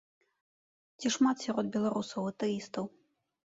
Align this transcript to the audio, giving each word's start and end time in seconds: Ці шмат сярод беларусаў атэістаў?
Ці 1.01 1.11
шмат 1.17 1.37
сярод 1.45 1.65
беларусаў 1.77 2.23
атэістаў? 2.33 2.85